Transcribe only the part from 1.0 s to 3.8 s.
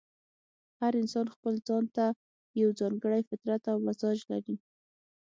انسان ځپل ځان ته یو ځانګړی فطرت او